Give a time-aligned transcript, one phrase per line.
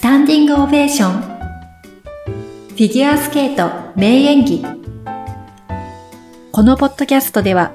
[0.00, 4.64] スタンディングオベーションフィギュアスケート名演技
[6.52, 7.72] このポッドキャストでは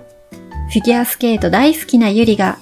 [0.71, 2.57] フィギュアスケート大好きなゆりが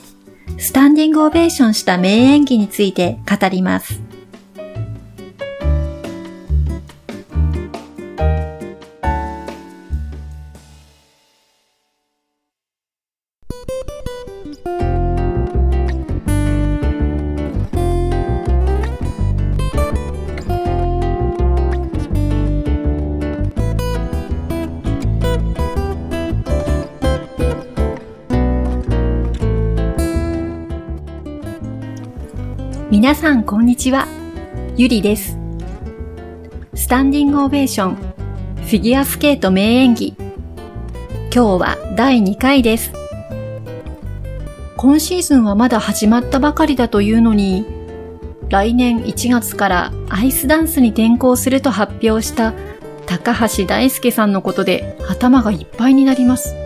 [0.57, 4.02] スタンディングオベーションした名演技について語ります。
[32.93, 34.05] 皆さんこんにちは。
[34.77, 35.39] ゆりです。
[36.75, 40.15] スタンディングオベーション、フィギュアスケート名演技。
[41.33, 42.93] 今日は第2回です。
[44.77, 47.65] 今シーズンはまだ始まったばかりだというのに、
[48.49, 52.53] 来年1月からアイスダンスに転向すると発表した
[53.07, 56.62] 高橋大輔さんのことで頭がいっぱいになります。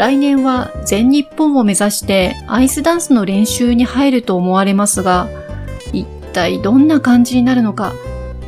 [0.00, 5.28] 来年は全日本を目指してアイスダンスの練習に入ると思われますが、
[5.92, 7.92] 一体どんな感じになるのか、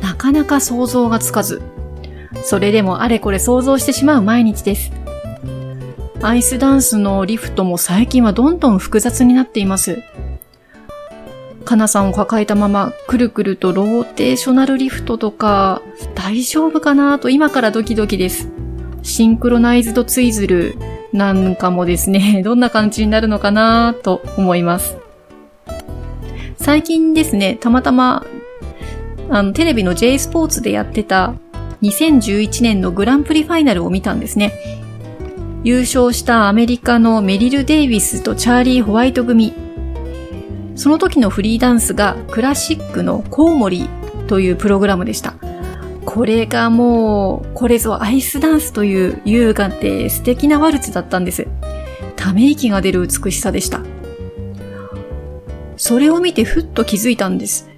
[0.01, 1.61] なかなか想像がつかず、
[2.43, 4.91] それでもあれこれ想像してしまう毎日です。
[6.23, 10.01] アイスダンスのリフトも最近はどんどん複雑になっています。
[11.65, 15.83] かなさんを抱えたままくるくるとローテーショナルリフトとか
[16.15, 18.49] 大丈夫かなと今からドキドキです。
[19.03, 20.77] シンクロナイズドツイズル、
[21.13, 24.97] なんかもですね、 どんな感じになるのかなと思います。
[26.57, 28.25] 最近ですね、たまたま、
[29.29, 31.35] あの、テレビの J スポーツでやってた
[31.83, 34.53] 2011年のグランプリファイナルを見たんですね。
[35.63, 39.53] 優勝したアメリカのメリル・デイビスとチャーリー・ホワイト組。
[40.75, 43.87] その時のフリーダンスがクラシックのコウモリ
[44.27, 45.35] というプログラムでした。
[46.05, 51.47] これがもう、これぞアイスダンスという優雅で素敵なワルツだったんです。
[52.15, 53.81] ため息が出る美しさでした。
[55.77, 57.69] それを見てふっと気づいたんです。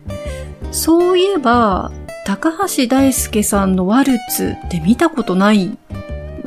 [0.71, 1.91] そういえば、
[2.25, 5.77] 高橋大輔さんのワルツって見たことない。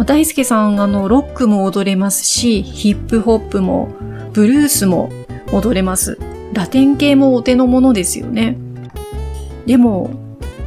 [0.04, 3.88] 大輔さんあの、ロックも踊れますし、ヒップホップも、
[4.32, 5.10] ブルースも
[5.52, 6.18] 踊れます。
[6.52, 8.56] ラテン系もお手の物ですよね。
[9.66, 10.10] でも、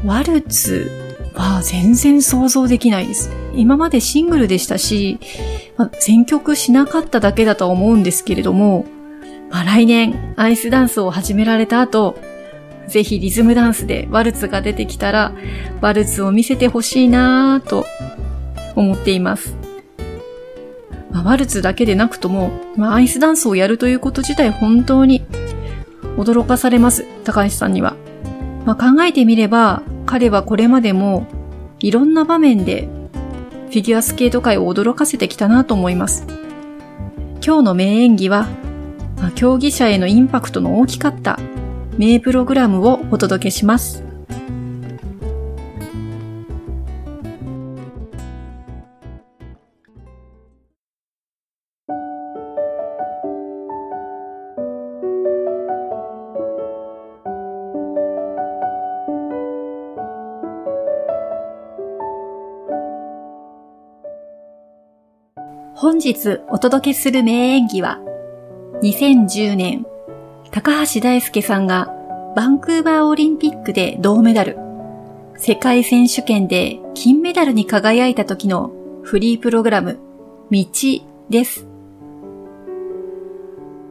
[0.06, 1.00] ワルツ
[1.34, 3.31] は全然想像できないです。
[3.56, 5.19] 今までシングルでしたし、
[5.78, 8.86] まあ、選曲しなかっただけだと思うんですけれども、
[9.50, 12.18] まあ、来年アイスダンスを始められた後、
[12.88, 15.34] ぜひリズムダンスでワルツが出てきたら、
[15.80, 17.86] ワルツを見せてほしいなぁと
[18.75, 19.56] 思っています。
[21.12, 25.25] まあ、ワルツだけでなくとも、まあ、アイスダンスをやるということ自体本当に
[26.18, 27.96] 驚かされます、高橋さんには。
[28.66, 31.26] まあ、考えてみれば、彼はこれまでも
[31.80, 32.90] いろんな場面で
[33.68, 36.28] フィギュアスケート界を驚かせてきたなと思います。
[37.42, 38.50] 今日の名演技は、
[39.36, 41.40] 競技者へのインパクトの大きかった
[41.98, 44.04] 名プログラムをお届けします。
[65.81, 68.00] 本日お届けする名演技は、
[68.84, 69.88] 2010年、
[70.52, 71.92] 高橋大輔さんが
[72.36, 74.59] バンクーバーオリンピックで銅メダル、
[75.38, 78.72] 世界選手権で金メダルに輝いた時の
[79.02, 79.97] フリープログラム、
[80.52, 80.66] 道
[81.31, 81.66] です。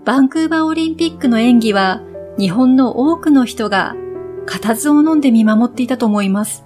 [0.05, 2.03] バンクーバーオリンピックの演技は
[2.39, 3.97] 日本の多くの人が
[4.47, 6.62] 固唾を飲んで見守っていたと思います。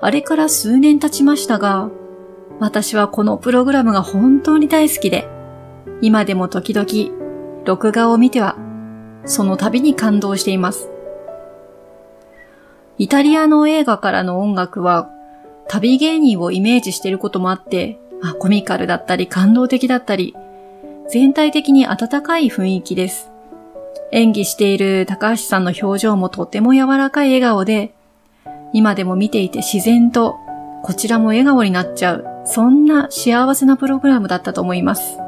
[0.00, 1.90] あれから数年経ちましたが、
[2.64, 5.28] 私はこのプログラムが本当に大好きで、
[6.00, 7.14] 今でも時々、
[7.66, 8.56] 録画を見ては、
[9.26, 10.88] その度に感動しています。
[12.96, 15.10] イタリアの映画からの音楽は、
[15.68, 20.34] 旅芸人をイメージしていることもあって、まあ、コミカルだったり感動的だったり、
[21.10, 23.30] 全体的に温かい雰囲気です。
[24.10, 27.92] 演技している高橋さんの表情もとても柔らかい笑顔で、
[28.72, 30.36] 今でも見ていて自然と
[30.82, 35.18] こちらも笑顔になっちゃうそんな幸せなプログラムだったと思います。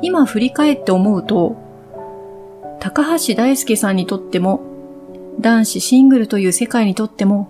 [0.00, 1.56] 今振り返って思うと、
[2.80, 4.62] 高橋大輔さんにとっても、
[5.40, 7.48] 男子シングルという世界にとっても、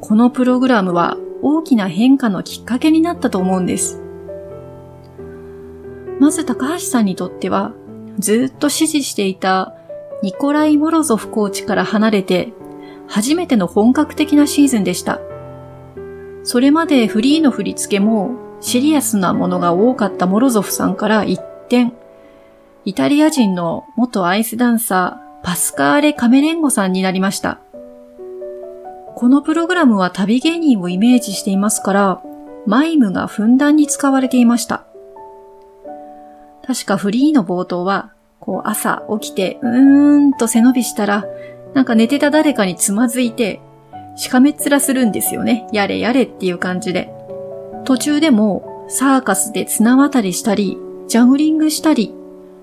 [0.00, 4.02] このプログラムは大きな変化のきっかけになったと思うんです。
[6.20, 7.72] まず高橋さんにとっては、
[8.18, 9.74] ずっと支持していた
[10.22, 12.52] ニコライ・モロゾフコーチから離れて、
[13.06, 15.20] 初めての本格的なシーズンでした。
[16.44, 18.30] それまでフリーの振り付けも
[18.60, 21.92] シリアスなものが多かったモロゾフさんから一転、
[22.84, 27.60] イタリア人の元アイスダンサー、パスカーレ・カメレンゴさんになりました。
[29.14, 32.22] このプログラムは旅芸人をイメージしていますから、
[32.66, 34.84] マイムがふんだんに使われていました。
[36.66, 41.24] 確かフリーの冒頭は、こう朝起きて、うーんと背伸びしたら、
[41.74, 43.60] なんか寝てた誰かにつまずいて、
[44.18, 45.68] しかめっ面するんですよね。
[45.72, 47.08] やれやれっていう感じで。
[47.84, 50.76] 途中でも、サーカスで綱渡りしたり、
[51.06, 52.12] ジャグリングしたり、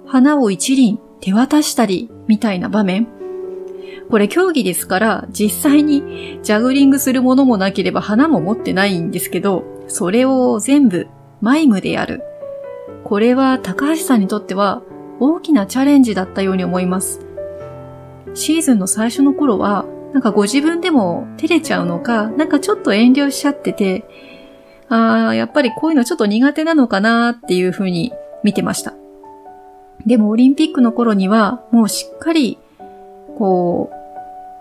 [0.05, 3.07] 花を一輪手渡したり、みたいな場面。
[4.09, 11.07] これ競技ですから、実際にジャグリングするものもなければ花も持ってないんですけど、それを全部
[11.39, 12.21] マイムでやる。
[13.05, 14.81] これは高橋さんにとっては
[15.21, 17.21] 大きなチャレンジだったように思います。
[18.33, 24.05] シーズンの最初の頃は、なんかご自分でも照れちゃうのか、なんかちょっと遠慮しちゃってて、
[24.87, 28.93] ああ、やっぱりこういうのちょっと苦手なのかなっていう風に見てました。
[30.05, 32.57] でもオリンピックの頃にはもうしっかり、
[33.37, 33.91] こ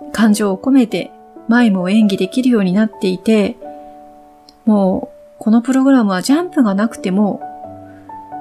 [0.02, 1.12] う、感情を込めて
[1.46, 3.56] マイムを演技できるようになっていて、
[4.64, 7.40] もうこのプログラムはジャンプがなくても、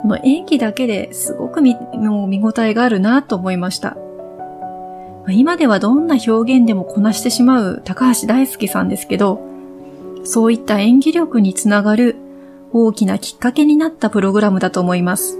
[0.01, 3.97] この演技だけですごく見もう見応えがあるなと思いました。
[5.29, 9.41] 今ではどんな表現でもこなしてしまう高橋大輔さんですけど、
[10.25, 12.17] そういった演技力につながる
[12.71, 15.39] 大きなきっかけになったプログラムだと思います。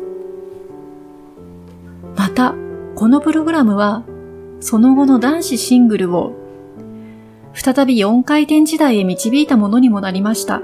[2.16, 2.56] また、
[2.96, 4.04] このプログラムは、
[4.62, 6.34] その後の男子シングルを、
[7.54, 10.62] 再び4回転時代へ導いたものにもなりました。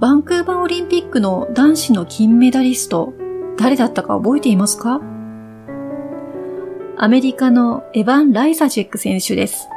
[0.00, 3.12] バンクーバーオリンピックの男子の金メダリスト、
[3.58, 5.00] 誰だったか覚えていますか？
[7.00, 9.68] アメリカのエヴァン・ライザジェック選手です。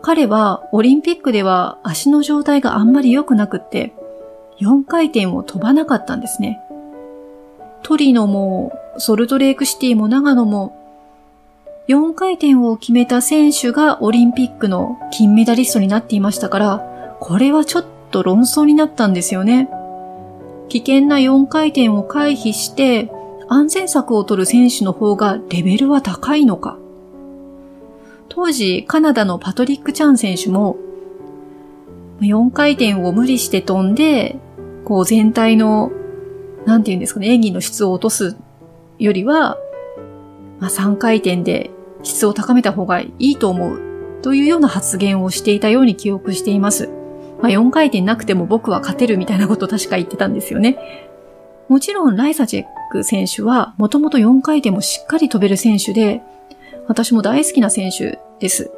[0.00, 3.92] 彼はオリンピックでは足の状態があんまり良くなくって、
[4.60, 6.60] 4回転を飛ばなかったんですね。
[7.82, 10.78] トリノも、ソルトレイクシティも長野も、
[11.88, 19.68] 4回転を決めた選手がオリンピックの金メダリストになっていましたから、これはちょっと論争になったんですよね。
[20.68, 23.10] 危険な4回転を回避して
[23.52, 26.78] 安全策を取る選手の方がレベルは高いのか。
[28.30, 30.78] 当時カナダのパトリック・チャン選手も
[32.20, 34.38] 4回転を無理して飛んで、
[34.86, 35.92] こう全体の
[36.64, 38.36] なんて言うんですかね、演技の質を落とす
[38.98, 39.58] よりは、
[40.58, 41.70] まあ、3回転で
[42.02, 43.80] 質を高めた方がいいと思う
[44.22, 46.88] というような発言をしていたように記憶しています。
[47.42, 51.10] まあ、4回転なくても僕は勝てるみたいなこと確か言ってたんですよね。
[51.68, 56.22] もちろんライサチェック選手はもともと4回転もしっかり飛べる選手で、
[56.86, 58.70] 私も大好きな選手です。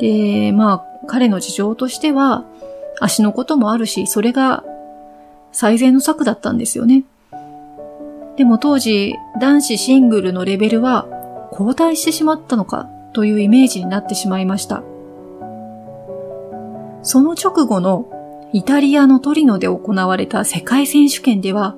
[0.00, 2.44] で、まあ彼の事情としては
[3.00, 4.64] 足のこともあるし、それが
[5.52, 7.04] 最善の策だったんですよね。
[8.36, 11.06] でも当時、男子シングルのレベルは
[11.50, 14.82] 後退してしまったのかというイメージになってしまいました。
[17.02, 18.06] その直後の
[18.52, 21.76] イタリアのトリノで行われた世界選手権では、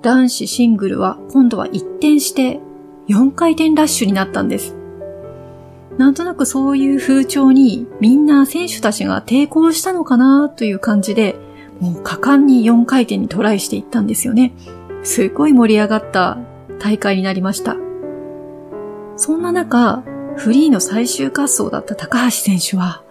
[0.00, 2.60] 男子シングルは今度は一転して
[3.08, 4.74] 4回転ラッシュになったんです。
[5.98, 11.36] なんとなくそういう風潮にみんな選手たちが抵抗したのかなという感じで
[11.80, 14.54] もう果敢に4回転にトライしていったんですよね。
[15.02, 16.38] すごい盛り上がった
[16.78, 17.76] 大会になりました。
[19.16, 20.02] そんな中、
[20.36, 23.02] フリーの最終滑走だった高橋選手は、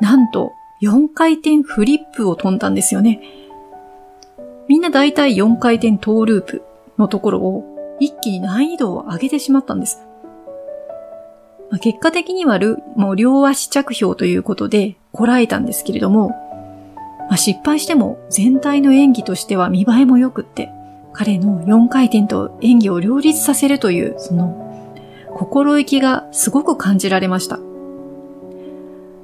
[0.00, 3.20] なんと4回転フリップを飛んだんですよね。
[4.66, 6.62] みんな大体4回転トーループ
[6.96, 10.06] のところを一気に難易度を上げてしまったんです。
[11.70, 12.58] まあ、結果的には
[12.96, 16.30] もう両足着氷ということでこらえたんですけれども、
[17.28, 20.70] まあ、失敗しても全体の演技としては見栄えも良くって、
[21.12, 24.66] 彼の4回転と演技を両立させるという、その
[25.34, 27.58] 心意気がすごく感じられました。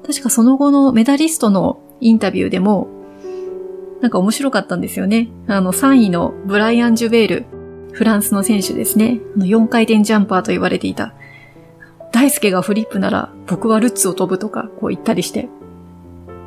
[0.07, 2.89] 確かその後のメダリストのインタビューでも、
[4.01, 5.29] なんか面白かったんですよね。
[5.49, 7.47] あの3位のブライアン・ジュベール、
[7.93, 9.21] フランスの選手ですね。
[9.37, 11.15] あの4回転ジャンパーと言われていた。
[12.13, 15.49] 大輔がフリップなら僕はルッツを飛ぶとかこう言ったりして、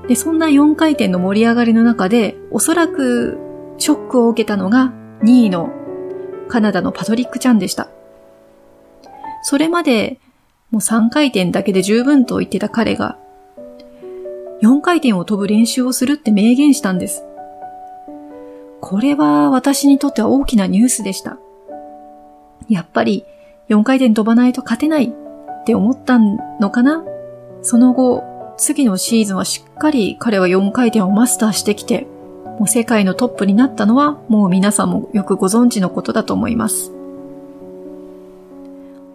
[0.08, 3.38] で、そんな4回転の盛り上がりの中で、おそらく
[3.78, 5.72] ショックを受けたのが2位の
[6.48, 7.89] カナダのパトリック・チャンでした。
[9.44, 10.20] それまで
[10.72, 13.18] もう3回転だけで十分と言ってた彼が、
[14.62, 17.24] 4回転を飛ぶ練習をするって明言したんです。
[18.82, 21.38] これは私にとっては大きなニュースでした。
[22.68, 23.25] やっぱり
[23.70, 27.04] 4回転飛ばないと勝てないって思ったのかな？
[27.62, 28.24] その後、
[28.58, 32.08] 次のシーズンはしっかり彼は4回転をマスターしてきて、
[32.58, 36.92] もう世界のトップになったのはもう皆さんもよくご存知のことだと思います。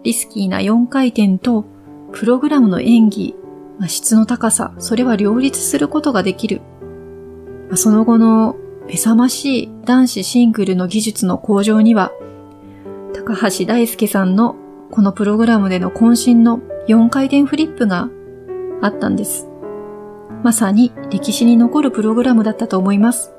[0.03, 1.65] リスキーな4回転と
[2.11, 3.35] プログラムの演技、
[3.79, 6.61] まあ、質の高さ、それは両立することができる。
[7.69, 8.55] まあ、その後の
[8.87, 12.11] 目覚ましい男子シングルの技術の向上には、
[13.13, 14.55] 高橋大輔さんの
[14.91, 18.09] このプログラムでの渾身の4回転フリップが
[18.81, 19.47] あったんです。
[20.43, 23.33] まさに歴史に残るプログラムだったと思います。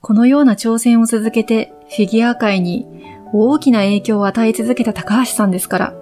[0.00, 2.86] このような挑戦を続けてフィギュア界に
[3.32, 5.94] 大きな影響を与え続けた高橋さんですから、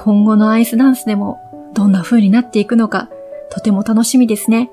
[0.00, 1.38] 今後のアイスダンスでも
[1.74, 3.10] どんな風になっていくのか、
[3.50, 4.70] とても楽しみですね。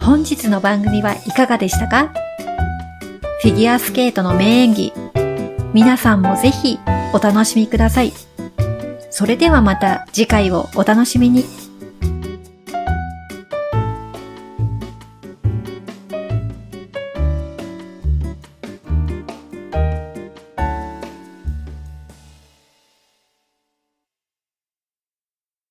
[0.00, 2.12] 本日の番組はいかがでしたか？
[3.42, 4.92] フィギュアスケートの名演技、
[5.74, 6.78] 皆さんもぜひ
[7.16, 8.12] お楽しみください。
[9.10, 11.65] それではまた次回をお楽しみに。